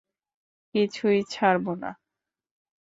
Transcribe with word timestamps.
কিছুতেই 0.75 1.21
ছাড়ব 1.31 1.65
না। 1.75 1.91